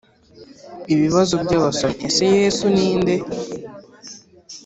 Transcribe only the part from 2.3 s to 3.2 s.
Yesu ni nde